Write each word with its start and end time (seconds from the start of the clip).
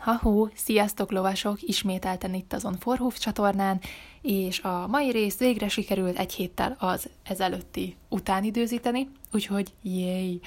Ha-hó, 0.00 0.48
sziasztok 0.54 1.10
lovasok, 1.10 1.62
ismételten 1.62 2.34
itt 2.34 2.52
azon 2.52 2.76
Forhúf 2.78 3.18
csatornán, 3.18 3.80
és 4.22 4.60
a 4.60 4.86
mai 4.86 5.10
rész 5.10 5.38
végre 5.38 5.68
sikerült 5.68 6.18
egy 6.18 6.32
héttel 6.32 6.76
az 6.78 7.08
ezelőtti 7.22 7.96
után 8.08 8.44
időzíteni, 8.44 9.08
úgyhogy 9.32 9.72
jéj, 9.82 10.40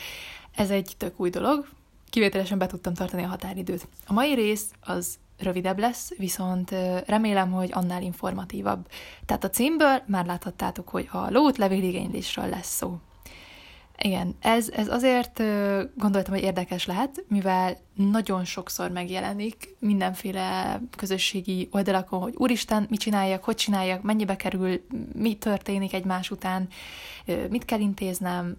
ez 0.56 0.70
egy 0.70 0.94
tök 0.98 1.20
új 1.20 1.30
dolog, 1.30 1.68
kivételesen 2.10 2.58
be 2.58 2.66
tudtam 2.66 2.94
tartani 2.94 3.24
a 3.24 3.28
határidőt. 3.28 3.88
A 4.08 4.14
mai 4.14 4.34
rész 4.34 4.72
az 4.82 5.18
rövidebb 5.38 5.80
lesz, 5.80 6.14
viszont 6.18 6.72
remélem, 7.06 7.52
hogy 7.52 7.70
annál 7.74 8.02
informatívabb. 8.02 8.88
Tehát 9.26 9.44
a 9.44 9.50
címből 9.50 10.02
már 10.06 10.26
láthattátok, 10.26 10.90
hogy 10.90 11.10
a 11.12 11.30
lót 11.32 11.58
levéligénylésről 11.58 12.50
lesz 12.50 12.76
szó. 12.76 13.00
Igen, 14.06 14.36
ez, 14.40 14.70
ez 14.70 14.88
azért 14.88 15.38
gondoltam, 15.96 16.34
hogy 16.34 16.44
érdekes 16.44 16.86
lehet, 16.86 17.24
mivel 17.28 17.78
nagyon 17.96 18.46
sokszor 18.46 18.92
megjelenik 18.92 19.76
mindenféle 19.80 20.80
közösségi 20.98 21.68
oldalakon, 21.72 22.22
hogy 22.22 22.34
úristen, 22.38 22.86
mit 22.90 23.00
csináljak, 23.00 23.44
hogy 23.44 23.56
csináljak, 23.56 24.02
mennyibe 24.02 24.36
kerül, 24.36 24.86
mi 25.14 25.36
történik 25.36 25.94
egymás 25.94 26.32
után, 26.32 26.68
mit 27.50 27.66
kell 27.66 27.80
intéznem, 27.80 28.58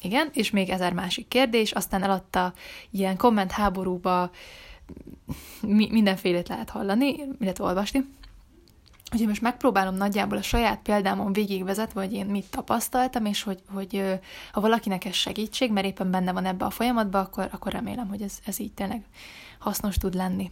igen, 0.00 0.28
és 0.32 0.50
még 0.50 0.68
ezer 0.68 0.92
másik 0.92 1.28
kérdés, 1.28 1.72
aztán 1.72 2.02
eladta 2.02 2.52
ilyen 2.90 3.16
komment 3.16 3.50
háborúba 3.50 4.30
mindenfélét 5.90 6.48
lehet 6.48 6.70
hallani, 6.70 7.14
illetve 7.40 7.64
olvasni. 7.64 8.04
Úgyhogy 9.14 9.28
most 9.28 9.42
megpróbálom 9.42 9.94
nagyjából 9.94 10.38
a 10.38 10.42
saját 10.42 10.80
példámon 10.82 11.32
végigvezetve, 11.32 12.00
hogy 12.00 12.12
én 12.12 12.26
mit 12.26 12.50
tapasztaltam, 12.50 13.24
és 13.24 13.42
hogy, 13.42 13.62
hogy 13.72 14.20
ha 14.52 14.60
valakinek 14.60 15.04
ez 15.04 15.14
segítség, 15.14 15.72
mert 15.72 15.86
éppen 15.86 16.10
benne 16.10 16.32
van 16.32 16.44
ebbe 16.44 16.64
a 16.64 16.70
folyamatba, 16.70 17.18
akkor, 17.18 17.48
akkor 17.52 17.72
remélem, 17.72 18.08
hogy 18.08 18.22
ez, 18.22 18.38
ez 18.46 18.58
így 18.58 18.72
tényleg 18.72 19.04
hasznos 19.58 19.96
tud 19.96 20.14
lenni. 20.14 20.50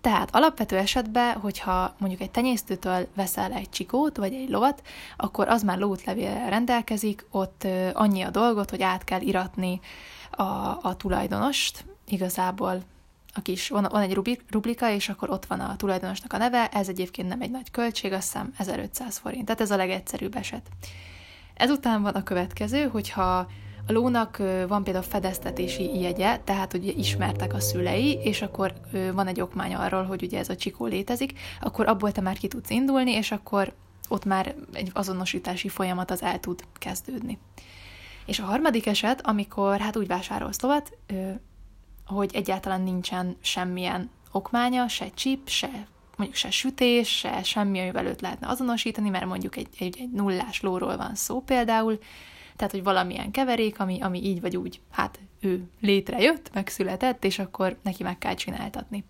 Tehát 0.00 0.34
alapvető 0.34 0.76
esetben, 0.76 1.34
hogyha 1.34 1.94
mondjuk 1.98 2.20
egy 2.20 2.30
tenyésztőtől 2.30 3.08
veszel 3.14 3.52
egy 3.52 3.70
csikót, 3.70 4.16
vagy 4.16 4.34
egy 4.34 4.48
lovat, 4.48 4.82
akkor 5.16 5.48
az 5.48 5.62
már 5.62 5.78
lótlevél 5.78 6.48
rendelkezik, 6.48 7.26
ott 7.30 7.66
annyi 7.92 8.22
a 8.22 8.30
dolgot, 8.30 8.70
hogy 8.70 8.82
át 8.82 9.04
kell 9.04 9.20
iratni 9.20 9.80
a, 10.30 10.42
a 10.82 10.96
tulajdonost, 10.96 11.84
igazából 12.06 12.82
a 13.38 13.42
kis, 13.42 13.68
van, 13.68 13.86
van 13.90 14.02
egy 14.02 14.14
rubrika, 14.50 14.90
és 14.90 15.08
akkor 15.08 15.30
ott 15.30 15.46
van 15.46 15.60
a 15.60 15.76
tulajdonosnak 15.76 16.32
a 16.32 16.36
neve, 16.36 16.68
ez 16.68 16.88
egyébként 16.88 17.28
nem 17.28 17.40
egy 17.40 17.50
nagy 17.50 17.70
költség, 17.70 18.12
azt 18.12 18.32
hiszem 18.32 18.52
1500 18.58 19.18
forint, 19.18 19.44
tehát 19.44 19.60
ez 19.60 19.70
a 19.70 19.76
legegyszerűbb 19.76 20.36
eset. 20.36 20.66
Ezután 21.54 22.02
van 22.02 22.14
a 22.14 22.22
következő, 22.22 22.86
hogyha 22.86 23.48
a 23.86 23.92
lónak 23.92 24.36
van 24.68 24.84
például 24.84 25.04
fedeztetési 25.04 26.00
jegye, 26.00 26.36
tehát 26.36 26.74
ugye 26.74 26.92
ismertek 26.92 27.54
a 27.54 27.60
szülei, 27.60 28.18
és 28.22 28.42
akkor 28.42 28.74
van 29.12 29.26
egy 29.26 29.40
okmány 29.40 29.74
arról, 29.74 30.04
hogy 30.04 30.22
ugye 30.22 30.38
ez 30.38 30.48
a 30.48 30.56
csikó 30.56 30.86
létezik, 30.86 31.38
akkor 31.60 31.88
abból 31.88 32.12
te 32.12 32.20
már 32.20 32.38
ki 32.38 32.48
tudsz 32.48 32.70
indulni, 32.70 33.10
és 33.10 33.30
akkor 33.32 33.74
ott 34.08 34.24
már 34.24 34.54
egy 34.72 34.90
azonosítási 34.92 35.68
folyamat 35.68 36.10
az 36.10 36.22
el 36.22 36.40
tud 36.40 36.64
kezdődni. 36.72 37.38
És 38.26 38.38
a 38.38 38.44
harmadik 38.44 38.86
eset, 38.86 39.26
amikor 39.26 39.78
hát 39.78 39.96
úgy 39.96 40.06
vásárolsz 40.06 40.60
lovat, 40.60 40.98
hogy 42.08 42.30
egyáltalán 42.34 42.80
nincsen 42.80 43.36
semmilyen 43.40 44.10
okmánya, 44.32 44.88
se 44.88 45.10
chip, 45.14 45.48
se 45.48 45.86
mondjuk 46.18 46.38
se 46.38 46.50
sütés, 46.50 47.18
se 47.18 47.42
semmi, 47.42 47.80
amivel 47.80 48.06
őt 48.06 48.20
lehetne 48.20 48.48
azonosítani, 48.48 49.08
mert 49.08 49.26
mondjuk 49.26 49.56
egy, 49.56 49.68
egy, 49.78 49.96
egy 50.00 50.10
nullás 50.10 50.60
lóról 50.60 50.96
van 50.96 51.14
szó 51.14 51.40
például, 51.40 51.98
tehát, 52.56 52.72
hogy 52.72 52.82
valamilyen 52.82 53.30
keverék, 53.30 53.80
ami, 53.80 54.00
ami 54.00 54.24
így 54.24 54.40
vagy 54.40 54.56
úgy, 54.56 54.80
hát 54.90 55.18
ő 55.40 55.68
létrejött, 55.80 56.50
megszületett, 56.54 57.24
és 57.24 57.38
akkor 57.38 57.78
neki 57.82 58.02
meg 58.02 58.18
kell 58.18 58.34
csináltatni. 58.34 59.04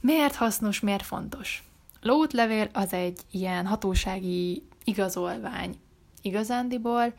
Miért 0.00 0.34
hasznos, 0.34 0.80
miért 0.80 1.04
fontos? 1.04 1.62
Lótlevél 2.00 2.68
az 2.72 2.92
egy 2.92 3.20
ilyen 3.30 3.66
hatósági 3.66 4.62
igazolvány 4.84 5.76
igazándiból, 6.22 7.12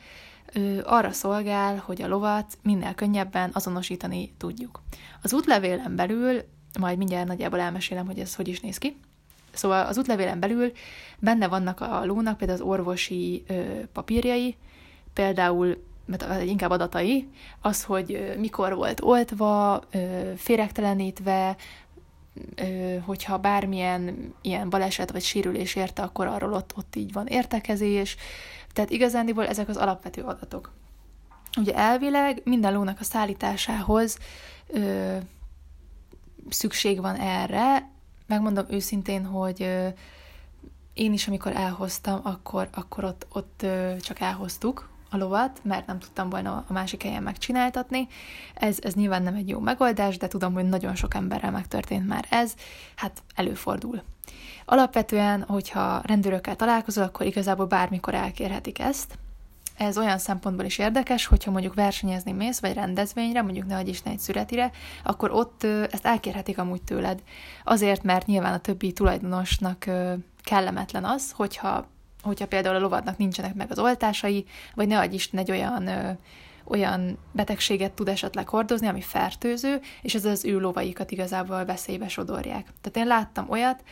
arra 0.84 1.12
szolgál, 1.12 1.84
hogy 1.86 2.02
a 2.02 2.08
lovat 2.08 2.58
minél 2.62 2.96
könnyebben 2.96 3.50
azonosítani 3.54 4.34
tudjuk. 4.38 4.82
Az 5.22 5.34
útlevélen 5.34 5.96
belül, 5.96 6.42
majd 6.80 6.98
mindjárt 6.98 7.28
nagyjából 7.28 7.60
elmesélem, 7.60 8.06
hogy 8.06 8.20
ez 8.20 8.36
hogy 8.36 8.48
is 8.48 8.60
néz 8.60 8.78
ki, 8.78 8.96
Szóval 9.54 9.86
az 9.86 9.98
útlevélen 9.98 10.40
belül 10.40 10.72
benne 11.20 11.48
vannak 11.48 11.82
a 11.82 12.06
lónak 12.06 12.38
például 12.38 12.60
az 12.60 12.66
orvosi 12.68 13.44
papírjai, 13.94 14.56
például 15.14 15.84
inkább 16.46 16.70
adatai, 16.70 17.30
az, 17.62 17.84
hogy 17.84 18.36
mikor 18.38 18.76
volt 18.76 19.02
oltva, 19.02 19.84
féregtelenítve, 20.36 21.56
hogyha 23.06 23.38
bármilyen 23.38 24.34
ilyen 24.42 24.70
baleset 24.70 25.12
vagy 25.12 25.22
sérülés 25.22 25.76
érte, 25.76 26.02
akkor 26.02 26.28
arról 26.28 26.54
ott, 26.54 26.74
ott 26.78 26.96
így 26.96 27.14
van 27.14 27.28
értekezés, 27.28 28.16
tehát 28.74 28.90
igazándiból 28.90 29.48
ezek 29.48 29.70
az 29.70 29.78
alapvető 29.78 30.22
adatok. 30.22 30.72
Ugye 31.58 31.76
elvileg 31.76 32.42
minden 32.44 32.74
lónak 32.74 33.00
a 33.00 33.04
szállításához 33.04 34.18
ö, 34.68 35.18
szükség 36.50 37.02
van 37.02 37.16
erre. 37.16 37.90
Megmondom 38.28 38.66
őszintén, 38.70 39.26
hogy 39.26 39.62
ö, 39.62 39.88
én 40.94 41.14
is, 41.14 41.28
amikor 41.28 41.56
elhoztam, 41.56 42.20
akkor, 42.24 42.70
akkor 42.74 43.04
ott, 43.04 43.28
ott 43.34 43.62
ö, 43.64 43.94
csak 44.02 44.20
elhoztuk 44.20 44.90
a 45.10 45.18
lovat, 45.18 45.60
mert 45.64 45.88
nem 45.88 46.00
tudtam 46.00 46.30
volna 46.30 46.66
a 46.68 46.74
másik 46.74 47.04
helyen 47.04 47.24
megcsináltatni. 47.24 48.08
Ez, 48.54 48.78
ez 48.82 48.94
nyilván 48.94 49.24
nem 49.24 49.36
egy 49.36 49.50
jó 49.50 49.60
megoldás, 49.60 50.18
de 50.18 50.28
tudom, 50.28 50.54
hogy 50.54 50.70
nagyon 50.70 50.96
sok 50.96 51.14
emberrel 51.14 51.52
megtörtént 51.52 52.08
már 52.08 52.26
ez, 52.30 52.54
hát 52.96 53.24
előfordul. 53.36 54.02
Alapvetően, 54.66 55.44
hogyha 55.48 56.02
rendőrökkel 56.04 56.56
találkozol, 56.56 57.04
akkor 57.04 57.26
igazából 57.26 57.66
bármikor 57.66 58.14
elkérhetik 58.14 58.80
ezt. 58.80 59.18
Ez 59.78 59.98
olyan 59.98 60.18
szempontból 60.18 60.66
is 60.66 60.78
érdekes, 60.78 61.26
hogyha 61.26 61.52
mondjuk 61.52 61.74
versenyezni 61.74 62.32
mész, 62.32 62.60
vagy 62.60 62.74
rendezvényre, 62.74 63.42
mondjuk 63.42 63.68
ne 63.68 63.82
is 63.82 64.02
egy 64.04 64.20
születire, 64.20 64.72
akkor 65.04 65.32
ott 65.32 65.64
ezt 65.64 66.06
elkérhetik 66.06 66.58
amúgy 66.58 66.82
tőled. 66.82 67.24
Azért, 67.64 68.04
mert 68.04 68.26
nyilván 68.26 68.54
a 68.54 68.60
többi 68.60 68.94
tulajdonosnak 68.94 69.86
kellemetlen 70.44 71.06
az, 71.06 71.32
hogyha, 71.32 71.88
hogyha 72.22 72.48
például 72.48 72.76
a 72.76 72.80
lovadnak 72.80 73.18
nincsenek 73.18 73.54
meg 73.54 73.72
az 73.72 73.80
oltásai, 73.80 74.46
vagy 74.76 74.88
ne 74.88 75.00
adj 75.00 75.16
Isten 75.16 75.40
egy 75.40 75.52
olyan 75.52 75.90
olyan 76.70 77.18
betegséget 77.32 77.92
tud 77.92 78.08
esetleg 78.08 78.48
hordozni, 78.48 78.88
ami 78.88 79.02
fertőző, 79.02 79.82
és 80.02 80.16
ez 80.16 80.26
az 80.26 80.46
ő 80.46 80.60
lovaikat 80.60 81.12
igazából 81.12 81.66
veszélybe 81.66 82.08
sodorják. 82.08 82.68
Tehát 82.82 82.98
én 82.98 83.08
láttam 83.08 83.50
olyat, 83.50 83.84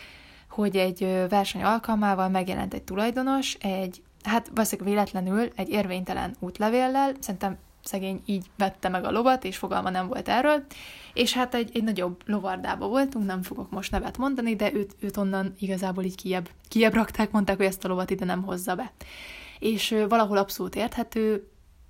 hogy 0.49 0.75
egy 0.75 1.25
verseny 1.29 1.63
alkalmával 1.63 2.29
megjelent 2.29 2.73
egy 2.73 2.83
tulajdonos, 2.83 3.53
egy, 3.53 4.01
hát 4.23 4.49
valószínűleg 4.53 4.93
véletlenül 4.93 5.51
egy 5.55 5.69
érvénytelen 5.69 6.35
útlevéllel, 6.39 7.11
szerintem 7.19 7.57
szegény 7.87 8.21
így 8.25 8.45
vette 8.57 8.89
meg 8.89 9.03
a 9.03 9.11
lovat, 9.11 9.43
és 9.43 9.57
fogalma 9.57 9.89
nem 9.89 10.07
volt 10.07 10.29
erről, 10.29 10.65
és 11.13 11.33
hát 11.33 11.53
egy, 11.53 11.69
egy 11.73 11.83
nagyobb 11.83 12.21
lovardába 12.25 12.87
voltunk, 12.87 13.25
nem 13.25 13.41
fogok 13.41 13.69
most 13.69 13.91
nevet 13.91 14.17
mondani, 14.17 14.55
de 14.55 14.73
őt, 14.73 14.95
őt 14.99 15.17
onnan 15.17 15.55
igazából 15.59 16.03
így 16.03 16.15
kiebb, 16.15 16.49
kiebb 16.67 16.93
rakták, 16.93 17.31
mondták, 17.31 17.57
hogy 17.57 17.65
ezt 17.65 17.85
a 17.85 17.87
lovat 17.87 18.09
ide 18.09 18.25
nem 18.25 18.43
hozza 18.43 18.75
be. 18.75 18.91
És 19.59 19.95
valahol 20.09 20.37
abszolút 20.37 20.75
érthető, 20.75 21.47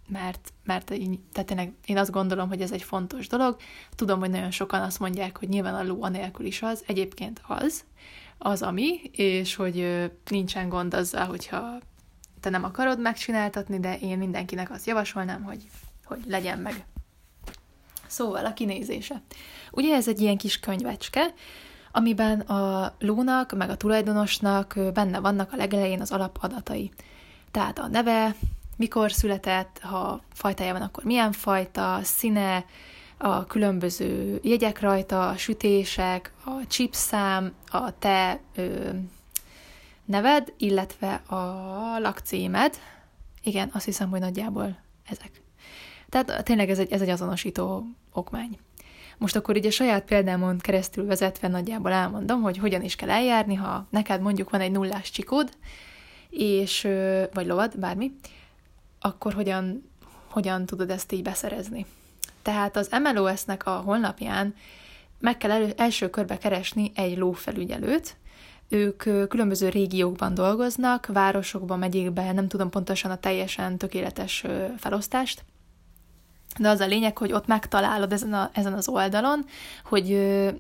mert, 0.08 0.54
mert 0.64 0.92
így, 0.92 1.20
tehát 1.32 1.50
tényleg 1.50 1.74
én 1.86 1.98
azt 1.98 2.12
gondolom, 2.12 2.48
hogy 2.48 2.62
ez 2.62 2.72
egy 2.72 2.84
fontos 2.84 3.28
dolog. 3.28 3.56
Tudom, 3.96 4.20
hogy 4.20 4.30
nagyon 4.30 4.52
sokan 4.52 4.82
azt 4.82 5.00
mondják, 5.00 5.38
hogy 5.38 5.50
nyilván 5.50 5.76
a 5.76 5.84
ló 5.84 6.04
anélkül 6.04 6.46
is 6.46 6.62
az, 6.62 6.84
egyébként 6.88 7.42
az, 7.48 7.84
az, 8.38 8.62
ami, 8.62 9.02
és 9.12 9.56
hogy 9.56 10.10
nincsen 10.30 10.70
gond 10.70 10.94
azzal, 10.94 11.26
hogyha 11.26 11.80
te 12.40 12.50
nem 12.50 12.64
akarod 12.64 13.00
megcsináltatni, 13.00 13.80
de 13.80 13.98
én 13.98 14.18
mindenkinek 14.18 14.72
azt 14.72 14.86
javasolnám, 14.86 15.44
hogy, 15.44 15.68
hogy 16.08 16.20
legyen 16.26 16.60
meg. 16.60 16.86
Szóval 18.08 18.46
a 18.46 18.54
kinézése. 18.54 19.22
Ugye 19.72 19.96
ez 19.96 20.08
egy 20.08 20.22
ilyen 20.22 20.38
kis 20.38 20.60
könyvecske, 20.60 21.34
amiben 21.92 22.40
a 22.40 22.94
lónak, 23.00 23.58
meg 23.58 23.70
a 23.70 23.78
tulajdonosnak 23.78 24.80
benne 24.94 25.20
vannak 25.20 25.54
a 25.54 25.56
legelején 25.56 26.02
az 26.02 26.12
alapadatai. 26.12 26.92
Tehát 27.52 27.80
a 27.80 27.88
neve, 27.88 28.36
mikor 28.76 29.12
született, 29.12 29.80
ha 29.80 30.22
fajtája 30.34 30.74
van, 30.74 30.82
akkor 30.82 31.04
milyen 31.04 31.32
fajta, 31.32 32.00
színe, 32.04 32.66
a 33.18 33.46
különböző 33.46 34.40
jegyek 34.44 34.80
rajta, 34.80 35.30
a 35.30 35.38
sütések, 35.38 36.32
a 36.46 36.68
chipszám, 36.68 37.54
a 37.68 38.00
te 38.00 38.40
ö, 38.56 38.90
neved, 40.06 40.54
illetve 40.58 41.14
a 41.14 41.36
lakcímed. 42.00 42.80
Igen, 43.44 43.70
azt 43.74 43.86
hiszem, 43.86 44.10
hogy 44.10 44.20
nagyjából 44.20 44.78
ezek. 45.10 45.47
Tehát 46.10 46.44
tényleg 46.44 46.70
ez 46.70 46.80
egy, 46.80 46.92
ez 46.92 47.02
egy 47.02 47.10
azonosító 47.10 47.86
okmány. 48.14 48.58
Most 49.18 49.36
akkor 49.36 49.56
így 49.56 49.66
a 49.66 49.72
saját 49.72 50.04
példámon 50.04 50.58
keresztül 50.58 51.06
vezetve 51.06 51.48
nagyjából 51.48 51.92
elmondom, 51.92 52.42
hogy 52.42 52.58
hogyan 52.58 52.82
is 52.82 52.96
kell 52.96 53.10
eljárni, 53.10 53.56
ha 53.56 53.88
neked 53.90 54.22
mondjuk 54.22 54.50
van 54.50 54.62
egy 54.62 54.72
nullás 54.72 55.12
csikód, 55.12 55.50
és, 56.30 56.88
vagy 57.34 57.46
lovad, 57.46 57.80
bármi, 57.80 58.12
akkor 59.00 59.34
hogyan, 59.34 59.90
hogyan 60.30 60.66
tudod 60.66 60.90
ezt 60.90 61.12
így 61.12 61.22
beszerezni. 61.22 61.86
Tehát 62.42 62.76
az 62.76 62.90
MLS-nek 63.04 63.66
a 63.66 63.72
honlapján 63.72 64.56
meg 65.20 65.38
kell 65.38 65.52
elő, 65.52 65.74
első 65.78 66.10
körbe 66.10 66.38
keresni 66.38 66.92
egy 66.96 67.18
lófelügyelőt, 67.18 68.16
ők 68.70 68.98
különböző 69.28 69.70
régiókban 69.70 70.34
dolgoznak, 70.34 71.06
városokban, 71.06 71.80
megyékben, 71.80 72.36
nem 72.36 72.48
tudom 72.48 72.70
pontosan 72.70 73.12
a 73.12 73.18
teljesen 73.18 73.78
tökéletes 73.78 74.46
felosztást, 74.78 75.44
de 76.58 76.70
az 76.70 76.80
a 76.80 76.86
lényeg, 76.86 77.18
hogy 77.18 77.32
ott 77.32 77.48
megtalálod 77.48 78.14
ezen, 78.14 78.34
a, 78.34 78.50
ezen 78.54 78.74
az 78.74 78.88
oldalon, 78.88 79.46
hogy 79.84 80.14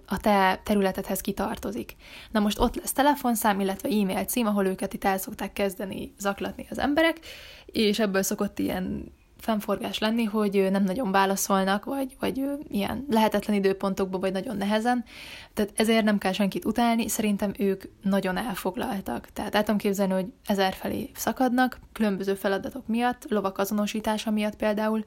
a 0.06 0.18
te 0.18 0.60
területedhez 0.64 1.22
kitartozik. 1.22 1.96
Na 2.32 2.40
most 2.40 2.60
ott 2.60 2.76
lesz 2.76 2.94
telefonszám, 2.94 3.60
illetve 3.60 3.90
e-mail 3.90 4.24
cím, 4.24 4.48
ahol 4.48 4.66
őket 4.66 4.94
itt 4.94 5.04
el 5.04 5.18
szokták 5.18 5.54
kezdeni 5.54 6.14
zaklatni 6.20 6.66
az 6.70 6.80
emberek, 6.80 7.20
és 7.66 8.00
ebből 8.00 8.22
szokott 8.22 8.60
ilyen 8.60 9.16
fennforgás 9.40 10.00
lenni, 10.00 10.24
hogy 10.24 10.68
nem 10.72 10.84
nagyon 10.84 11.12
válaszolnak, 11.12 11.86
vagy, 11.86 12.16
vagy 12.20 12.44
ilyen 12.70 13.06
lehetetlen 13.10 13.56
időpontokban, 13.56 14.20
vagy 14.20 14.32
nagyon 14.32 14.58
nehezen. 14.58 15.04
Tehát 15.54 15.72
ezért 15.76 16.04
nem 16.04 16.18
kell 16.18 16.32
senkit 16.32 16.66
utálni, 16.66 17.08
szerintem 17.08 17.52
ők 17.58 17.84
nagyon 18.02 18.38
elfoglaltak. 18.38 19.28
Tehát 19.34 19.56
el 19.56 19.64
tudom 19.64 19.78
képzelni, 19.78 20.14
hogy 20.14 20.26
ezer 20.46 20.74
felé 20.74 21.12
szakadnak, 21.16 21.80
különböző 21.94 22.34
feladatok 22.34 22.88
miatt, 22.88 23.26
lovak 23.30 23.58
azonosítása 23.58 24.32
miatt 24.32 24.56
például, 24.56 25.06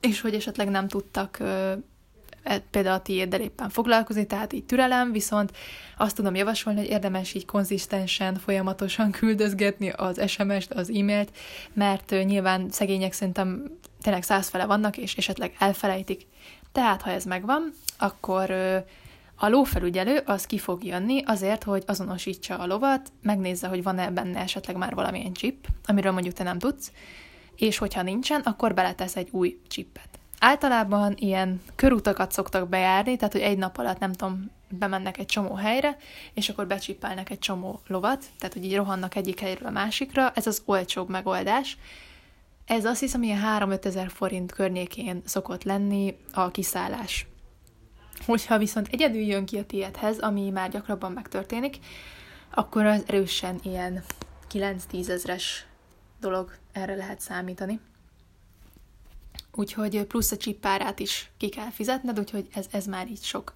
és 0.00 0.20
hogy 0.20 0.34
esetleg 0.34 0.68
nem 0.68 0.88
tudtak 0.88 1.40
e, 1.40 1.78
például 2.70 2.94
a 2.94 3.02
tiéddel 3.02 3.40
éppen 3.40 3.68
foglalkozni, 3.68 4.26
tehát 4.26 4.52
így 4.52 4.64
türelem, 4.64 5.12
viszont 5.12 5.52
azt 5.96 6.16
tudom 6.16 6.34
javasolni, 6.34 6.78
hogy 6.78 6.88
érdemes 6.88 7.34
így 7.34 7.44
konzisztensen, 7.44 8.34
folyamatosan 8.34 9.10
küldözgetni 9.10 9.88
az 9.90 10.30
SMS-t, 10.30 10.72
az 10.72 10.90
e-mailt, 10.90 11.36
mert 11.72 12.10
nyilván 12.10 12.70
szegények 12.70 13.12
szerintem 13.12 13.70
tényleg 14.02 14.22
százfele 14.22 14.66
vannak, 14.66 14.96
és 14.96 15.16
esetleg 15.16 15.56
elfelejtik. 15.58 16.26
Tehát, 16.72 17.02
ha 17.02 17.10
ez 17.10 17.24
megvan, 17.24 17.72
akkor 17.98 18.50
a 19.40 19.48
lófelügyelő 19.48 20.20
az 20.24 20.46
ki 20.46 20.58
fog 20.58 20.84
jönni 20.84 21.22
azért, 21.26 21.62
hogy 21.62 21.82
azonosítsa 21.86 22.58
a 22.58 22.66
lovat, 22.66 23.12
megnézze, 23.22 23.68
hogy 23.68 23.82
van-e 23.82 24.10
benne 24.10 24.40
esetleg 24.40 24.76
már 24.76 24.94
valamilyen 24.94 25.32
chip, 25.32 25.66
amiről 25.86 26.12
mondjuk 26.12 26.34
te 26.34 26.42
nem 26.42 26.58
tudsz, 26.58 26.92
és 27.58 27.78
hogyha 27.78 28.02
nincsen, 28.02 28.40
akkor 28.40 28.74
beletesz 28.74 29.16
egy 29.16 29.28
új 29.30 29.60
csippet. 29.68 30.08
Általában 30.38 31.14
ilyen 31.16 31.60
körutakat 31.74 32.32
szoktak 32.32 32.68
bejárni, 32.68 33.16
tehát 33.16 33.32
hogy 33.32 33.42
egy 33.42 33.58
nap 33.58 33.78
alatt 33.78 33.98
nem 33.98 34.12
tudom, 34.12 34.50
bemennek 34.68 35.18
egy 35.18 35.26
csomó 35.26 35.54
helyre, 35.54 35.96
és 36.34 36.48
akkor 36.48 36.66
becsippelnek 36.66 37.30
egy 37.30 37.38
csomó 37.38 37.80
lovat, 37.86 38.24
tehát 38.38 38.54
hogy 38.54 38.64
így 38.64 38.76
rohannak 38.76 39.14
egyik 39.14 39.40
helyről 39.40 39.68
a 39.68 39.70
másikra, 39.70 40.32
ez 40.34 40.46
az 40.46 40.62
olcsóbb 40.64 41.08
megoldás. 41.08 41.78
Ez 42.66 42.84
azt 42.84 43.00
hiszem, 43.00 43.22
ilyen 43.22 43.42
3-5 43.58 43.84
ezer 43.84 44.10
forint 44.10 44.52
környékén 44.52 45.22
szokott 45.24 45.62
lenni 45.64 46.16
a 46.32 46.50
kiszállás. 46.50 47.26
Hogyha 48.26 48.58
viszont 48.58 48.88
egyedül 48.90 49.22
jön 49.22 49.46
ki 49.46 49.58
a 49.58 49.64
tiédhez, 49.64 50.18
ami 50.18 50.50
már 50.50 50.70
gyakrabban 50.70 51.12
megtörténik, 51.12 51.78
akkor 52.54 52.86
az 52.86 53.02
erősen 53.06 53.58
ilyen 53.62 54.04
9-10 54.52 55.08
ezres 55.08 55.66
dolog, 56.20 56.56
erre 56.72 56.94
lehet 56.94 57.20
számítani. 57.20 57.80
Úgyhogy 59.52 60.04
plusz 60.04 60.32
a 60.32 60.36
csippárát 60.36 60.98
is 60.98 61.30
ki 61.36 61.48
kell 61.48 61.70
fizetned, 61.70 62.18
úgyhogy 62.18 62.48
ez, 62.54 62.66
ez 62.70 62.86
már 62.86 63.08
így 63.08 63.22
sok. 63.22 63.52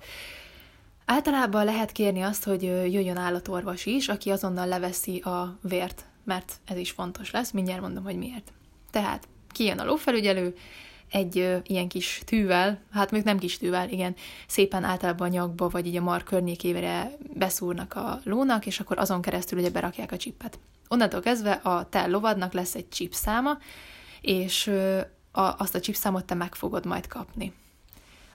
Általában 1.04 1.64
lehet 1.64 1.92
kérni 1.92 2.22
azt, 2.22 2.44
hogy 2.44 2.62
jöjjön 2.62 3.16
állatorvos 3.16 3.86
is, 3.86 4.08
aki 4.08 4.30
azonnal 4.30 4.66
leveszi 4.66 5.18
a 5.18 5.58
vért, 5.60 6.04
mert 6.24 6.52
ez 6.64 6.76
is 6.76 6.90
fontos 6.90 7.30
lesz, 7.30 7.50
mindjárt 7.50 7.80
mondom, 7.80 8.04
hogy 8.04 8.16
miért. 8.16 8.52
Tehát 8.90 9.28
kijön 9.48 9.78
a 9.78 9.84
lófelügyelő, 9.84 10.56
egy 11.12 11.38
ö, 11.38 11.56
ilyen 11.62 11.88
kis 11.88 12.22
tűvel, 12.24 12.80
hát 12.92 13.10
még 13.10 13.22
nem 13.22 13.38
kis 13.38 13.58
tűvel, 13.58 13.88
igen, 13.88 14.14
szépen 14.46 14.84
általában 14.84 15.28
nyakba, 15.28 15.68
vagy 15.68 15.86
így 15.86 15.96
a 15.96 16.02
mar 16.02 16.22
környékére 16.22 17.10
beszúrnak 17.34 17.94
a 17.94 18.20
lónak, 18.24 18.66
és 18.66 18.80
akkor 18.80 18.98
azon 18.98 19.22
keresztül 19.22 19.58
ugye 19.58 19.70
berakják 19.70 20.12
a 20.12 20.16
csippet. 20.16 20.58
Onnantól 20.88 21.20
kezdve 21.20 21.52
a 21.52 21.88
te 21.88 22.06
lovadnak 22.06 22.52
lesz 22.52 22.74
egy 22.74 22.88
chip 22.88 23.14
száma, 23.14 23.58
és 24.20 24.66
ö, 24.66 25.00
a, 25.32 25.54
azt 25.58 25.74
a 25.74 25.80
chip 25.80 25.94
számot 25.94 26.24
te 26.24 26.34
meg 26.34 26.54
fogod 26.54 26.86
majd 26.86 27.06
kapni. 27.06 27.52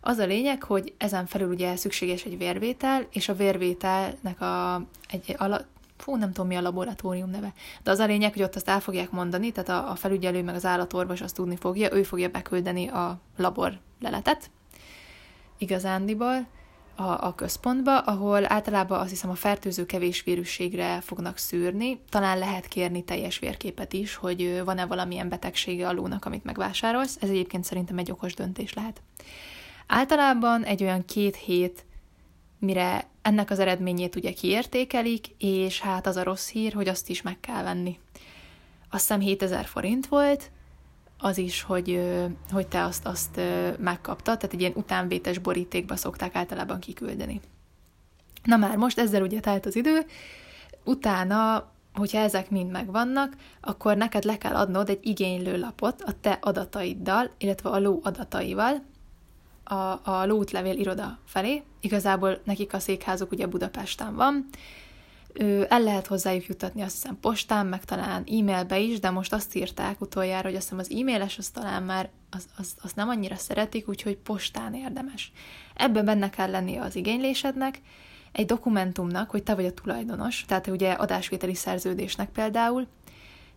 Az 0.01 0.17
a 0.17 0.25
lényeg, 0.25 0.63
hogy 0.63 0.93
ezen 0.97 1.25
felül 1.25 1.49
ugye 1.49 1.75
szükséges 1.75 2.23
egy 2.23 2.37
vérvétel, 2.37 3.07
és 3.11 3.29
a 3.29 3.35
vérvételnek 3.35 4.41
a, 4.41 4.85
egy, 5.09 5.35
a, 5.37 5.65
fú, 5.97 6.15
nem 6.15 6.31
tudom 6.31 6.47
mi 6.47 6.55
a 6.55 6.61
laboratórium 6.61 7.29
neve, 7.29 7.53
de 7.83 7.91
az 7.91 7.99
a 7.99 8.05
lényeg, 8.05 8.33
hogy 8.33 8.43
ott 8.43 8.55
azt 8.55 8.69
el 8.69 8.79
fogják 8.79 9.11
mondani, 9.11 9.51
tehát 9.51 9.69
a, 9.69 9.91
a 9.91 9.95
felügyelő 9.95 10.43
meg 10.43 10.55
az 10.55 10.65
állatorvos 10.65 11.21
azt 11.21 11.35
tudni 11.35 11.55
fogja, 11.55 11.93
ő 11.93 12.03
fogja 12.03 12.29
beküldeni 12.29 12.87
a 12.87 13.19
labor 13.37 13.79
leletet, 13.99 14.49
igazándiból, 15.57 16.47
a, 16.97 17.25
a 17.25 17.35
központba, 17.35 17.99
ahol 17.99 18.51
általában 18.51 18.99
azt 18.99 19.09
hiszem 19.09 19.29
a 19.29 19.35
fertőző 19.35 19.85
kevés 19.85 20.23
vírusségre 20.23 21.01
fognak 21.01 21.37
szűrni. 21.37 21.99
Talán 22.09 22.37
lehet 22.37 22.67
kérni 22.67 23.03
teljes 23.03 23.39
vérképet 23.39 23.93
is, 23.93 24.15
hogy 24.15 24.61
van-e 24.65 24.85
valamilyen 24.85 25.29
betegsége 25.29 25.87
a 25.87 25.93
lónak, 25.93 26.25
amit 26.25 26.43
megvásárolsz. 26.43 27.17
Ez 27.21 27.29
egyébként 27.29 27.63
szerintem 27.63 27.97
egy 27.97 28.11
okos 28.11 28.33
döntés 28.33 28.73
lehet. 28.73 29.01
Általában 29.87 30.63
egy 30.63 30.83
olyan 30.83 31.05
két 31.05 31.35
hét, 31.35 31.85
mire 32.59 33.07
ennek 33.21 33.49
az 33.49 33.59
eredményét 33.59 34.15
ugye 34.15 34.31
kiértékelik, 34.31 35.27
és 35.37 35.81
hát 35.81 36.07
az 36.07 36.15
a 36.15 36.23
rossz 36.23 36.49
hír, 36.49 36.73
hogy 36.73 36.87
azt 36.87 37.09
is 37.09 37.21
meg 37.21 37.39
kell 37.39 37.63
venni. 37.63 37.99
Azt 38.89 39.01
hiszem 39.01 39.19
7000 39.19 39.65
forint 39.65 40.07
volt, 40.07 40.51
az 41.19 41.37
is, 41.37 41.61
hogy, 41.61 42.01
hogy 42.51 42.67
te 42.67 42.83
azt, 42.83 43.05
azt 43.05 43.39
megkaptad, 43.79 44.37
tehát 44.37 44.53
egy 44.53 44.59
ilyen 44.59 44.73
utánvétes 44.75 45.37
borítékba 45.37 45.95
szokták 45.95 46.35
általában 46.35 46.79
kiküldeni. 46.79 47.41
Na 48.43 48.57
már 48.57 48.77
most 48.77 48.99
ezzel 48.99 49.21
ugye 49.21 49.39
telt 49.39 49.65
az 49.65 49.75
idő, 49.75 50.05
utána, 50.83 51.71
hogyha 51.93 52.19
ezek 52.19 52.49
mind 52.49 52.71
megvannak, 52.71 53.35
akkor 53.61 53.97
neked 53.97 54.23
le 54.23 54.37
kell 54.37 54.55
adnod 54.55 54.89
egy 54.89 54.99
igénylő 55.01 55.59
lapot 55.59 56.01
a 56.01 56.11
te 56.21 56.37
adataiddal, 56.41 57.31
illetve 57.37 57.69
a 57.69 57.79
ló 57.79 57.99
adataival, 58.03 58.83
a, 59.67 59.99
a 60.03 60.25
lótlevél 60.25 60.79
iroda 60.79 61.19
felé. 61.25 61.63
Igazából 61.79 62.41
nekik 62.43 62.73
a 62.73 62.79
székházuk 62.79 63.31
ugye 63.31 63.47
Budapesten 63.47 64.15
van, 64.15 64.49
el 65.67 65.81
lehet 65.81 66.07
hozzájuk 66.07 66.45
jutatni 66.45 66.81
azt 66.81 66.93
hiszem 66.93 67.19
postán, 67.19 67.65
meg 67.65 67.85
talán 67.85 68.23
e-mailbe 68.27 68.79
is, 68.79 68.99
de 68.99 69.09
most 69.09 69.33
azt 69.33 69.55
írták 69.55 70.01
utoljára, 70.01 70.47
hogy 70.47 70.55
azt 70.55 70.69
hiszem 70.69 70.79
az 70.79 70.91
e-mailes 70.91 71.37
az 71.37 71.49
talán 71.49 71.83
már 71.83 72.09
az, 72.29 72.45
az, 72.57 72.75
az 72.81 72.91
nem 72.93 73.09
annyira 73.09 73.35
szeretik, 73.35 73.89
úgyhogy 73.89 74.17
postán 74.17 74.73
érdemes. 74.73 75.31
Ebben 75.75 76.05
benne 76.05 76.29
kell 76.29 76.49
lennie 76.49 76.81
az 76.81 76.95
igénylésednek, 76.95 77.81
egy 78.31 78.45
dokumentumnak, 78.45 79.29
hogy 79.29 79.43
te 79.43 79.55
vagy 79.55 79.65
a 79.65 79.73
tulajdonos, 79.73 80.45
tehát 80.47 80.67
ugye 80.67 80.91
adásvételi 80.91 81.55
szerződésnek 81.55 82.29
például, 82.29 82.87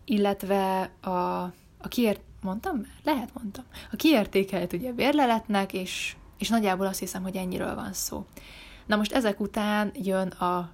illetve 0.05 0.91
a, 1.01 1.43
a 1.79 1.89
kiért, 1.89 2.21
mondtam? 2.43 2.87
Lehet 3.05 3.31
mondtam. 3.35 3.65
A 3.93 3.97
kiértékelt 3.97 4.73
ugye 4.73 4.93
bérleletnek, 4.93 5.73
és, 5.73 6.17
és 6.39 6.49
nagyjából 6.49 6.87
azt 6.87 6.99
hiszem, 6.99 7.23
hogy 7.23 7.37
ennyiről 7.37 7.75
van 7.75 7.93
szó. 7.93 8.27
Na 8.87 8.97
most 8.97 9.13
ezek 9.13 9.41
után 9.41 9.91
jön 9.95 10.29
a 10.29 10.71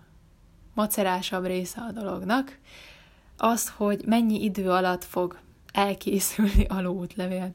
macerásabb 0.75 1.47
része 1.47 1.81
a 1.81 1.93
dolognak, 1.93 2.59
az, 3.37 3.73
hogy 3.77 4.03
mennyi 4.07 4.43
idő 4.43 4.71
alatt 4.71 5.05
fog 5.05 5.39
elkészülni 5.73 6.65
a 6.65 6.81
lóútlevél. 6.81 7.51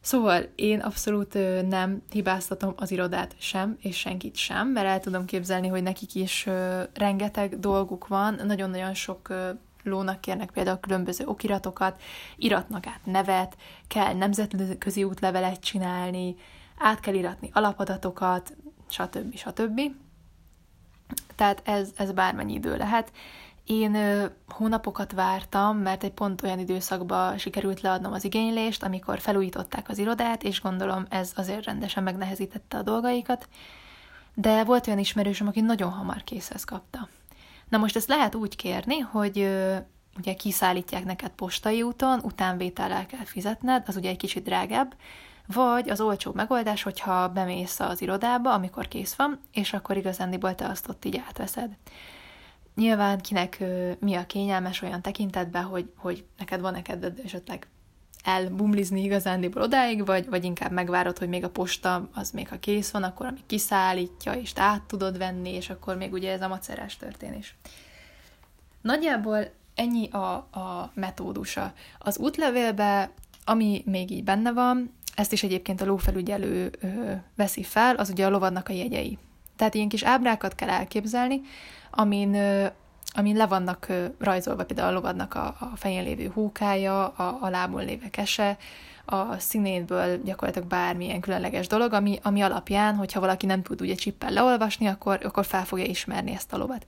Szóval 0.00 0.46
én 0.54 0.80
abszolút 0.80 1.34
nem 1.68 2.02
hibáztatom 2.10 2.72
az 2.76 2.90
irodát 2.90 3.34
sem, 3.38 3.76
és 3.80 3.98
senkit 3.98 4.36
sem, 4.36 4.68
mert 4.68 4.86
el 4.86 5.00
tudom 5.00 5.24
képzelni, 5.24 5.68
hogy 5.68 5.82
nekik 5.82 6.14
is 6.14 6.46
rengeteg 6.94 7.58
dolguk 7.58 8.06
van, 8.06 8.40
nagyon-nagyon 8.46 8.94
sok 8.94 9.34
lónak 9.82 10.20
kérnek 10.20 10.50
például 10.50 10.78
különböző 10.78 11.26
okiratokat, 11.26 12.02
iratnak 12.36 12.86
át 12.86 13.00
nevet, 13.04 13.56
kell 13.88 14.14
nemzetközi 14.14 15.04
útlevelet 15.04 15.60
csinálni, 15.60 16.36
át 16.78 17.00
kell 17.00 17.14
iratni 17.14 17.50
alapadatokat, 17.52 18.56
stb. 18.88 19.36
stb. 19.36 19.80
Tehát 21.36 21.62
ez, 21.64 21.90
ez 21.96 22.12
bármennyi 22.12 22.52
idő 22.52 22.76
lehet. 22.76 23.12
Én 23.64 23.96
hónapokat 24.48 25.12
vártam, 25.12 25.78
mert 25.78 26.04
egy 26.04 26.12
pont 26.12 26.42
olyan 26.42 26.58
időszakban 26.58 27.38
sikerült 27.38 27.80
leadnom 27.80 28.12
az 28.12 28.24
igénylést, 28.24 28.82
amikor 28.82 29.18
felújították 29.18 29.88
az 29.88 29.98
irodát, 29.98 30.42
és 30.42 30.60
gondolom 30.60 31.06
ez 31.08 31.32
azért 31.36 31.64
rendesen 31.64 32.02
megnehezítette 32.02 32.76
a 32.76 32.82
dolgaikat. 32.82 33.48
De 34.34 34.64
volt 34.64 34.86
olyan 34.86 34.98
ismerősöm, 34.98 35.46
aki 35.46 35.60
nagyon 35.60 35.90
hamar 35.90 36.24
készhez 36.24 36.64
kapta. 36.64 37.08
Na 37.70 37.78
most 37.78 37.96
ezt 37.96 38.08
lehet 38.08 38.34
úgy 38.34 38.56
kérni, 38.56 38.98
hogy 38.98 39.38
ugye 40.18 40.34
kiszállítják 40.34 41.04
neked 41.04 41.30
postai 41.30 41.82
úton, 41.82 42.20
utánvétellel 42.22 43.06
kell 43.06 43.24
fizetned, 43.24 43.84
az 43.86 43.96
ugye 43.96 44.08
egy 44.08 44.16
kicsit 44.16 44.44
drágább, 44.44 44.94
vagy 45.46 45.88
az 45.88 46.00
olcsó 46.00 46.32
megoldás, 46.34 46.82
hogyha 46.82 47.28
bemész 47.28 47.80
az 47.80 48.02
irodába, 48.02 48.52
amikor 48.52 48.88
kész 48.88 49.14
van, 49.14 49.40
és 49.52 49.72
akkor 49.72 49.96
igazándiból 49.96 50.54
te 50.54 50.66
azt 50.66 50.88
ott 50.88 51.04
így 51.04 51.22
átveszed. 51.26 51.76
Nyilván 52.74 53.20
kinek 53.20 53.64
mi 53.98 54.14
a 54.14 54.26
kényelmes 54.26 54.82
olyan 54.82 55.02
tekintetben, 55.02 55.64
hogy, 55.64 55.92
hogy 55.96 56.24
neked 56.38 56.60
van-e 56.60 56.82
kedved 56.82 57.20
esetleg 57.24 57.66
elbumlizni 58.24 59.02
igazándiból 59.02 59.62
odáig, 59.62 60.06
vagy, 60.06 60.28
vagy 60.28 60.44
inkább 60.44 60.72
megvárod, 60.72 61.18
hogy 61.18 61.28
még 61.28 61.44
a 61.44 61.50
posta 61.50 62.08
az 62.14 62.30
még 62.30 62.48
ha 62.48 62.58
kész 62.58 62.90
van, 62.90 63.02
akkor 63.02 63.26
ami 63.26 63.40
kiszállítja, 63.46 64.32
és 64.32 64.52
át 64.56 64.82
tudod 64.82 65.18
venni, 65.18 65.50
és 65.50 65.70
akkor 65.70 65.96
még 65.96 66.12
ugye 66.12 66.32
ez 66.32 66.42
a 66.42 66.48
macerás 66.48 66.96
történés. 66.96 67.54
Nagyjából 68.80 69.50
ennyi 69.74 70.08
a, 70.10 70.32
a 70.34 70.90
metódusa. 70.94 71.72
Az 71.98 72.18
útlevélbe, 72.18 73.10
ami 73.44 73.82
még 73.86 74.10
így 74.10 74.24
benne 74.24 74.52
van, 74.52 74.94
ezt 75.14 75.32
is 75.32 75.42
egyébként 75.42 75.80
a 75.80 75.84
lófelügyelő 75.84 76.70
ö, 76.80 77.12
veszi 77.36 77.62
fel, 77.62 77.96
az 77.96 78.10
ugye 78.10 78.26
a 78.26 78.30
lovadnak 78.30 78.68
a 78.68 78.72
jegyei. 78.72 79.18
Tehát 79.56 79.74
ilyen 79.74 79.88
kis 79.88 80.02
ábrákat 80.02 80.54
kell 80.54 80.68
elképzelni, 80.68 81.40
amin, 81.90 82.36
amin 83.12 83.36
le 83.36 83.46
vannak 83.46 83.86
rajzolva 84.18 84.64
például 84.64 84.88
a 84.88 84.92
lovadnak 84.92 85.34
a, 85.34 85.46
a 85.46 85.72
fején 85.76 86.04
lévő 86.04 86.30
húkája, 86.34 87.08
a, 87.08 87.38
a 87.40 87.48
lábon 87.48 87.84
lévő 87.84 88.10
kese, 88.10 88.56
a 89.04 89.38
színéből 89.38 90.22
gyakorlatilag 90.22 90.68
bármilyen 90.68 91.20
különleges 91.20 91.66
dolog, 91.66 91.92
ami, 91.92 92.18
ami 92.22 92.40
alapján, 92.40 92.94
hogyha 92.94 93.20
valaki 93.20 93.46
nem 93.46 93.62
tud 93.62 93.80
ugye 93.80 93.94
csippel 93.94 94.30
leolvasni, 94.30 94.86
akkor, 94.86 95.20
akkor 95.24 95.44
fel 95.44 95.64
fogja 95.64 95.84
ismerni 95.84 96.32
ezt 96.32 96.52
a 96.52 96.56
lovat. 96.56 96.86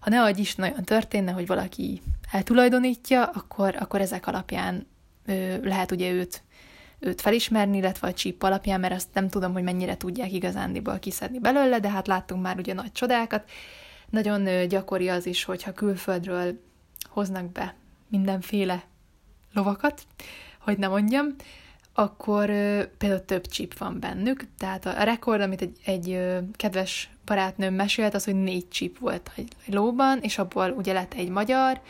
Ha 0.00 0.10
ne 0.10 0.22
adj 0.22 0.40
is 0.40 0.58
olyan 0.58 0.84
történne, 0.84 1.32
hogy 1.32 1.46
valaki 1.46 2.02
eltulajdonítja, 2.30 3.24
akkor, 3.24 3.76
akkor 3.80 4.00
ezek 4.00 4.26
alapján 4.26 4.86
ö, 5.26 5.56
lehet 5.62 5.90
ugye 5.90 6.10
őt 6.10 6.42
őt 7.04 7.20
felismerni, 7.20 7.76
illetve 7.76 8.08
a 8.08 8.12
csíp 8.12 8.42
alapján, 8.42 8.80
mert 8.80 8.94
azt 8.94 9.08
nem 9.12 9.28
tudom, 9.28 9.52
hogy 9.52 9.62
mennyire 9.62 9.96
tudják 9.96 10.32
igazándiból 10.32 10.98
kiszedni 10.98 11.38
belőle, 11.38 11.80
de 11.80 11.88
hát 11.88 12.06
láttunk 12.06 12.42
már 12.42 12.58
ugye 12.58 12.74
nagy 12.74 12.92
csodákat. 12.92 13.50
Nagyon 14.12 14.68
gyakori 14.68 15.08
az 15.08 15.26
is, 15.26 15.44
hogyha 15.44 15.72
külföldről 15.72 16.60
hoznak 17.04 17.52
be 17.52 17.74
mindenféle 18.08 18.82
lovakat, 19.52 20.02
hogy 20.58 20.78
nem 20.78 20.90
mondjam, 20.90 21.26
akkor 21.94 22.46
például 22.98 23.24
több 23.24 23.46
csíp 23.46 23.78
van 23.78 24.00
bennük, 24.00 24.46
tehát 24.58 24.86
a 24.86 25.02
rekord, 25.02 25.40
amit 25.40 25.60
egy, 25.60 25.78
egy 25.84 26.18
kedves 26.52 27.10
barátnőm 27.24 27.74
mesélt, 27.74 28.14
az, 28.14 28.24
hogy 28.24 28.42
négy 28.42 28.68
csíp 28.68 28.98
volt 28.98 29.30
egy 29.36 29.52
lóban, 29.66 30.18
és 30.22 30.38
abból 30.38 30.70
ugye 30.70 30.92
lett 30.92 31.14
egy 31.14 31.28
magyar, 31.28 31.80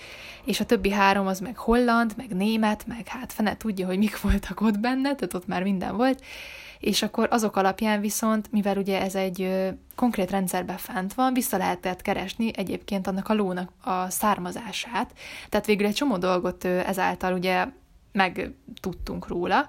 és 0.44 0.60
a 0.60 0.66
többi 0.66 0.90
három 0.90 1.26
az 1.26 1.40
meg 1.40 1.56
holland, 1.56 2.12
meg 2.16 2.28
német, 2.28 2.86
meg 2.86 3.06
hát 3.06 3.32
fene 3.32 3.56
tudja, 3.56 3.86
hogy 3.86 3.98
mik 3.98 4.20
voltak 4.20 4.60
ott 4.60 4.78
benne, 4.78 5.14
tehát 5.14 5.34
ott 5.34 5.46
már 5.46 5.62
minden 5.62 5.96
volt, 5.96 6.22
és 6.82 7.02
akkor 7.02 7.28
azok 7.30 7.56
alapján 7.56 8.00
viszont, 8.00 8.52
mivel 8.52 8.76
ugye 8.76 9.00
ez 9.00 9.14
egy 9.14 9.68
konkrét 9.94 10.30
rendszerben 10.30 10.76
fent 10.76 11.14
van, 11.14 11.34
vissza 11.34 11.56
lehetett 11.56 12.02
keresni 12.02 12.50
egyébként 12.56 13.06
annak 13.06 13.28
a 13.28 13.34
lónak 13.34 13.72
a 13.84 14.10
származását, 14.10 15.12
tehát 15.48 15.66
végül 15.66 15.86
egy 15.86 15.94
csomó 15.94 16.16
dolgot 16.16 16.64
ezáltal 16.64 17.32
ugye 17.32 17.66
megtudtunk 18.12 19.26
róla, 19.26 19.68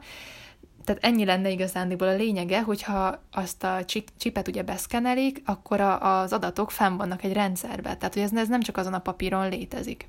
tehát 0.84 1.04
ennyi 1.04 1.26
lenne 1.26 1.50
igazándiból 1.50 2.08
a 2.08 2.16
lényege, 2.16 2.62
hogyha 2.62 3.22
azt 3.32 3.64
a 3.64 3.80
csipet 4.18 4.48
ugye 4.48 4.64
beszkenelik, 4.64 5.42
akkor 5.46 5.82
a, 5.82 6.20
az 6.20 6.34
adatok 6.34 6.72
fenn 6.72 6.98
vannak 6.98 7.24
egy 7.24 7.34
rendszerbe. 7.34 7.96
Tehát, 7.96 8.14
hogy 8.14 8.24
ez, 8.24 8.34
ez 8.34 8.48
nem 8.48 8.62
csak 8.62 8.78
azon 8.78 8.94
a 8.94 9.00
papíron 9.00 9.50
létezik. 9.50 10.08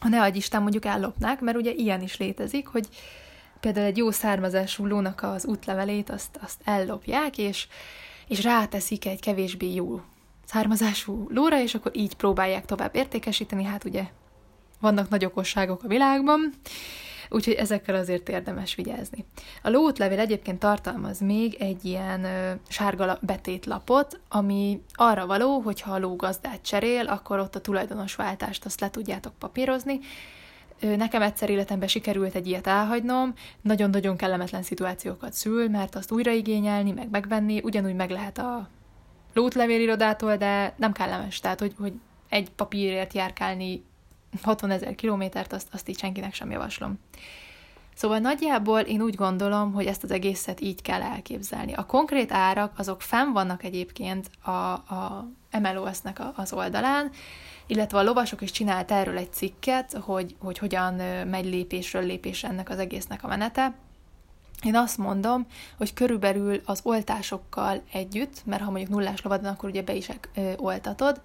Ha 0.00 0.08
ne 0.08 0.22
adj 0.22 0.36
Isten, 0.36 0.62
mondjuk 0.62 0.84
ellopnák, 0.84 1.40
mert 1.40 1.56
ugye 1.56 1.70
ilyen 1.70 2.02
is 2.02 2.16
létezik, 2.16 2.66
hogy 2.66 2.88
például 3.60 3.86
egy 3.86 3.96
jó 3.96 4.10
származású 4.10 4.86
lónak 4.86 5.22
az 5.22 5.46
útlevelét 5.46 6.10
azt, 6.10 6.38
azt 6.42 6.60
ellopják, 6.64 7.38
és, 7.38 7.66
és 8.28 8.42
ráteszik 8.42 9.06
egy 9.06 9.20
kevésbé 9.20 9.74
jó 9.74 10.00
származású 10.44 11.26
lóra, 11.30 11.60
és 11.60 11.74
akkor 11.74 11.96
így 11.96 12.14
próbálják 12.14 12.64
tovább 12.64 12.94
értékesíteni. 12.94 13.64
Hát 13.64 13.84
ugye 13.84 14.04
vannak 14.80 15.08
nagy 15.08 15.24
okosságok 15.24 15.82
a 15.82 15.88
világban, 15.88 16.52
úgyhogy 17.28 17.54
ezekkel 17.54 17.94
azért 17.94 18.28
érdemes 18.28 18.74
vigyázni. 18.74 19.24
A 19.62 19.68
lóútlevél 19.70 20.18
egyébként 20.18 20.58
tartalmaz 20.58 21.20
még 21.20 21.54
egy 21.54 21.84
ilyen 21.84 22.24
ö, 22.24 22.52
sárga 22.68 23.18
betétlapot, 23.20 24.20
ami 24.28 24.82
arra 24.94 25.26
való, 25.26 25.58
hogy 25.58 25.80
ha 25.80 25.92
a 25.92 25.98
ló 25.98 26.16
gazdát 26.16 26.62
cserél, 26.62 27.06
akkor 27.06 27.38
ott 27.38 27.54
a 27.54 27.60
tulajdonos 27.60 28.14
váltást 28.14 28.64
azt 28.64 28.80
le 28.80 28.90
tudjátok 28.90 29.32
papírozni, 29.38 30.00
Nekem 30.80 31.22
egyszer 31.22 31.50
életemben 31.50 31.88
sikerült 31.88 32.34
egy 32.34 32.46
ilyet 32.46 32.66
elhagynom, 32.66 33.34
nagyon-nagyon 33.60 34.16
kellemetlen 34.16 34.62
szituációkat 34.62 35.32
szül, 35.32 35.68
mert 35.68 35.94
azt 35.94 36.12
újraigényelni, 36.12 36.92
meg 36.92 37.10
megvenni, 37.10 37.60
ugyanúgy 37.62 37.94
meg 37.94 38.10
lehet 38.10 38.38
a 38.38 38.68
lótlevérirodától, 39.32 40.36
de 40.36 40.74
nem 40.76 40.92
kellemes, 40.92 41.40
tehát 41.40 41.60
hogy, 41.60 41.74
hogy 41.78 41.92
egy 42.28 42.50
papírért 42.50 43.12
járkálni 43.12 43.84
60 44.42 44.70
ezer 44.70 44.94
kilométert, 44.94 45.52
azt, 45.52 45.68
azt 45.72 45.88
így 45.88 45.98
senkinek 45.98 46.34
sem 46.34 46.50
javaslom. 46.50 46.98
Szóval 47.94 48.18
nagyjából 48.18 48.80
én 48.80 49.02
úgy 49.02 49.14
gondolom, 49.14 49.72
hogy 49.72 49.86
ezt 49.86 50.02
az 50.02 50.10
egészet 50.10 50.60
így 50.60 50.82
kell 50.82 51.02
elképzelni. 51.02 51.72
A 51.72 51.86
konkrét 51.86 52.32
árak 52.32 52.78
azok 52.78 53.02
fenn 53.02 53.32
vannak 53.32 53.64
egyébként 53.64 54.30
a, 54.42 54.50
a 54.50 55.28
MLOS-nek 55.60 56.20
az 56.34 56.52
oldalán, 56.52 57.10
illetve 57.68 57.98
a 57.98 58.02
lovasok 58.02 58.40
is 58.40 58.50
csinált 58.50 58.90
erről 58.90 59.16
egy 59.16 59.32
cikket, 59.32 59.92
hogy, 59.92 60.36
hogy 60.38 60.58
hogyan 60.58 60.94
megy 61.26 61.44
lépésről 61.44 62.02
lépésre 62.02 62.48
ennek 62.48 62.70
az 62.70 62.78
egésznek 62.78 63.24
a 63.24 63.28
menete. 63.28 63.74
Én 64.62 64.76
azt 64.76 64.98
mondom, 64.98 65.46
hogy 65.76 65.94
körülbelül 65.94 66.60
az 66.64 66.80
oltásokkal 66.82 67.82
együtt, 67.92 68.42
mert 68.44 68.62
ha 68.62 68.70
mondjuk 68.70 68.90
nullás 68.90 69.22
lovad 69.22 69.44
akkor 69.44 69.68
ugye 69.68 69.82
be 69.82 69.94
is 69.94 70.08
oltatod, 70.56 71.20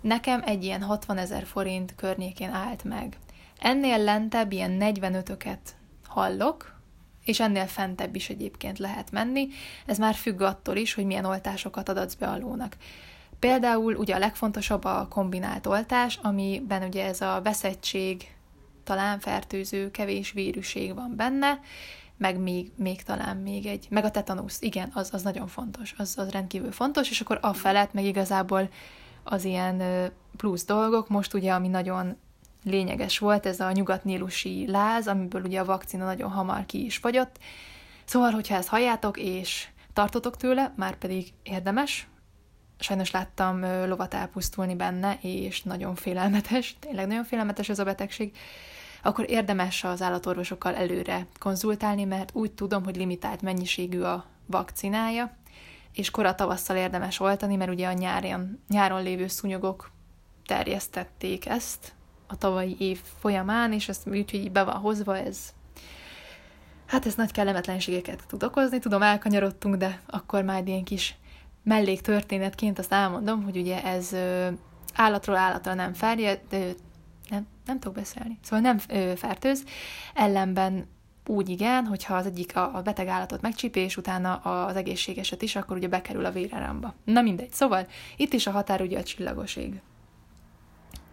Nekem 0.00 0.42
egy 0.44 0.64
ilyen 0.64 0.82
60 0.82 1.18
ezer 1.18 1.46
forint 1.46 1.94
környékén 1.94 2.50
állt 2.50 2.84
meg. 2.84 3.16
Ennél 3.58 3.98
lentebb 3.98 4.52
ilyen 4.52 4.76
45-öket 4.80 5.58
hallok, 6.06 6.78
és 7.24 7.40
ennél 7.40 7.66
fentebb 7.66 8.14
is 8.14 8.28
egyébként 8.28 8.78
lehet 8.78 9.10
menni. 9.10 9.48
Ez 9.86 9.98
már 9.98 10.14
függ 10.14 10.40
attól 10.40 10.76
is, 10.76 10.94
hogy 10.94 11.04
milyen 11.04 11.24
oltásokat 11.24 11.88
adsz 11.88 12.14
be 12.14 12.26
a 12.26 12.38
lónak. 12.38 12.76
Például 13.40 13.94
ugye 13.94 14.14
a 14.14 14.18
legfontosabb 14.18 14.84
a 14.84 15.06
kombinált 15.10 15.66
oltás, 15.66 16.18
amiben 16.22 16.82
ugye 16.82 17.04
ez 17.04 17.20
a 17.20 17.40
veszettség, 17.42 18.34
talán 18.84 19.20
fertőző, 19.20 19.90
kevés 19.90 20.32
víruség 20.32 20.94
van 20.94 21.16
benne, 21.16 21.60
meg 22.16 22.38
még, 22.38 22.70
még 22.76 23.02
talán 23.02 23.36
még 23.36 23.66
egy, 23.66 23.86
meg 23.90 24.04
a 24.04 24.10
tetanusz, 24.10 24.60
igen, 24.60 24.90
az, 24.94 25.08
az 25.12 25.22
nagyon 25.22 25.46
fontos, 25.46 25.94
az, 25.98 26.14
az 26.18 26.30
rendkívül 26.30 26.72
fontos, 26.72 27.10
és 27.10 27.20
akkor 27.20 27.38
a 27.42 27.52
felett 27.52 27.92
meg 27.92 28.04
igazából 28.04 28.68
az 29.22 29.44
ilyen 29.44 29.82
plusz 30.36 30.64
dolgok. 30.64 31.08
Most 31.08 31.34
ugye, 31.34 31.52
ami 31.52 31.68
nagyon 31.68 32.16
lényeges 32.64 33.18
volt, 33.18 33.46
ez 33.46 33.60
a 33.60 33.72
nyugatnílusi 33.72 34.70
láz, 34.70 35.08
amiből 35.08 35.42
ugye 35.42 35.60
a 35.60 35.64
vakcina 35.64 36.04
nagyon 36.04 36.30
hamar 36.30 36.66
ki 36.66 36.84
is 36.84 36.96
fagyott. 36.96 37.38
Szóval, 38.04 38.30
hogyha 38.30 38.54
ezt 38.54 38.68
halljátok, 38.68 39.18
és 39.18 39.68
tartotok 39.92 40.36
tőle, 40.36 40.72
már 40.76 40.96
pedig 40.96 41.32
érdemes, 41.42 42.08
sajnos 42.80 43.10
láttam 43.10 43.60
lovat 43.86 44.14
elpusztulni 44.14 44.74
benne, 44.74 45.18
és 45.20 45.62
nagyon 45.62 45.94
félelmetes, 45.94 46.76
tényleg 46.80 47.06
nagyon 47.06 47.24
félelmetes 47.24 47.68
ez 47.68 47.78
a 47.78 47.84
betegség, 47.84 48.36
akkor 49.02 49.30
érdemes 49.30 49.84
az 49.84 50.02
állatorvosokkal 50.02 50.74
előre 50.74 51.26
konzultálni, 51.38 52.04
mert 52.04 52.30
úgy 52.32 52.52
tudom, 52.52 52.84
hogy 52.84 52.96
limitált 52.96 53.42
mennyiségű 53.42 54.00
a 54.00 54.24
vakcinája, 54.46 55.36
és 55.92 56.10
kora 56.10 56.34
tavasszal 56.34 56.76
érdemes 56.76 57.20
oltani, 57.20 57.56
mert 57.56 57.70
ugye 57.70 57.86
a 57.86 57.92
nyáron, 57.92 58.62
nyáron 58.68 59.02
lévő 59.02 59.26
szúnyogok 59.26 59.90
terjesztették 60.46 61.46
ezt 61.46 61.92
a 62.26 62.36
tavalyi 62.36 62.76
év 62.78 63.00
folyamán, 63.18 63.72
és 63.72 63.88
ezt 63.88 64.08
úgyhogy 64.08 64.52
be 64.52 64.62
van 64.62 64.76
hozva, 64.76 65.18
ez 65.18 65.52
hát 66.86 67.06
ez 67.06 67.14
nagy 67.14 67.32
kellemetlenségeket 67.32 68.24
tud 68.26 68.42
okozni, 68.42 68.78
tudom, 68.78 69.02
elkanyarodtunk, 69.02 69.74
de 69.76 70.00
akkor 70.06 70.42
majd 70.42 70.66
ilyen 70.68 70.84
kis 70.84 71.16
melléktörténetként 71.62 72.78
azt 72.78 72.92
elmondom, 72.92 73.42
hogy 73.44 73.56
ugye 73.56 73.84
ez 73.84 74.16
állatról 74.94 75.36
állatra 75.36 75.74
nem 75.74 75.92
ferjed, 75.92 76.40
nem, 77.30 77.46
nem 77.64 77.78
tudok 77.78 77.94
beszélni, 77.94 78.38
szóval 78.42 78.60
nem 78.60 78.78
fertőz, 79.16 79.64
ellenben 80.14 80.88
úgy 81.26 81.48
igen, 81.48 81.84
hogyha 81.84 82.14
az 82.14 82.26
egyik 82.26 82.56
a, 82.56 82.76
a 82.76 82.82
beteg 82.82 83.06
állatot 83.06 83.40
megcsípi, 83.40 83.80
és 83.80 83.96
utána 83.96 84.36
az 84.36 84.76
egészségeset 84.76 85.42
is, 85.42 85.56
akkor 85.56 85.76
ugye 85.76 85.88
bekerül 85.88 86.24
a 86.24 86.30
véráramba. 86.30 86.94
Na 87.04 87.20
mindegy, 87.20 87.52
szóval 87.52 87.86
itt 88.16 88.32
is 88.32 88.46
a 88.46 88.50
határ 88.50 88.80
ugye 88.80 88.98
a 88.98 89.02
csillagoség. 89.02 89.80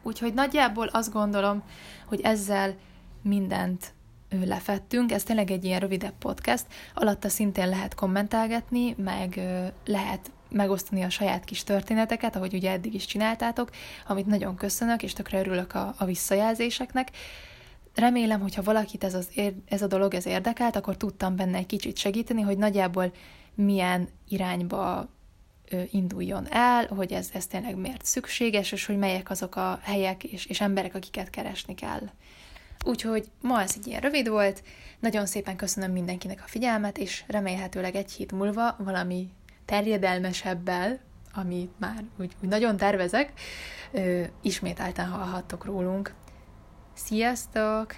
Úgyhogy 0.04 0.34
nagyjából 0.34 0.88
azt 0.88 1.14
gondolom, 1.14 1.64
hogy 2.06 2.22
ezzel 2.22 2.76
mindent 3.22 3.94
lefettünk. 4.30 5.12
Ez 5.12 5.24
tényleg 5.24 5.52
egy 5.52 5.66
ilyen 5.66 5.80
rövidebb 5.80 6.18
podcast, 6.20 6.66
alatta 6.94 7.30
szintén 7.30 7.70
lehet 7.70 7.96
kommentálgatni, 7.96 8.96
meg 8.98 9.40
lehet 9.86 10.32
megosztani 10.50 11.02
a 11.04 11.10
saját 11.10 11.44
kis 11.44 11.64
történeteket, 11.64 12.36
ahogy 12.36 12.54
ugye 12.54 12.72
eddig 12.72 12.94
is 12.94 13.06
csináltátok, 13.06 13.70
amit 14.08 14.26
nagyon 14.26 14.56
köszönök, 14.56 15.04
és 15.04 15.14
tökre 15.14 15.40
örülök 15.40 15.76
a, 15.76 15.96
a 15.98 16.06
visszajelzéseknek 16.06 17.12
remélem, 17.96 18.42
hogyha 18.42 18.64
valakit 18.64 19.04
ez, 19.04 19.14
az, 19.14 19.30
ez 19.66 19.82
a 19.82 19.88
dolog 19.88 20.14
ez 20.14 20.26
érdekelt, 20.26 20.76
akkor 20.76 20.98
tudtam 20.98 21.36
benne 21.36 21.58
egy 21.58 21.66
kicsit 21.66 21.98
segíteni, 21.98 22.42
hogy 22.42 22.58
nagyjából 22.58 23.12
milyen 23.56 24.10
irányba 24.28 25.10
induljon 25.92 26.48
el, 26.52 26.86
hogy 26.88 27.12
ez, 27.12 27.30
ez 27.34 27.48
tényleg 27.48 27.76
miért 27.76 28.06
szükséges, 28.06 28.72
és 28.72 28.86
hogy 28.86 28.98
melyek 28.98 29.30
azok 29.30 29.56
a 29.56 29.80
helyek 29.84 30.24
és, 30.24 30.46
és 30.46 30.62
emberek, 30.62 30.96
akiket 30.96 31.30
keresni 31.30 31.76
kell. 31.76 32.10
Úgyhogy 32.86 33.30
ma 33.42 33.62
ez 33.62 33.74
egy 33.78 33.88
ilyen 33.88 34.02
rövid 34.02 34.30
volt, 34.30 34.64
nagyon 35.00 35.26
szépen 35.26 35.56
köszönöm 35.56 35.92
mindenkinek 35.92 36.42
a 36.46 36.48
figyelmet, 36.48 36.98
és 36.98 37.24
remélhetőleg 37.28 37.96
egy 37.96 38.12
hét 38.12 38.32
múlva 38.32 38.76
valami 38.80 39.30
terjedelmesebbel, 39.68 41.00
amit 41.34 41.80
már 41.80 42.04
úgy, 42.20 42.36
úgy 42.44 42.50
nagyon 42.50 42.78
tervezek, 42.78 43.34
ismételten 44.42 45.08
hallhattok 45.08 45.66
rólunk. 45.66 46.14
Sziasztok! 46.94 47.94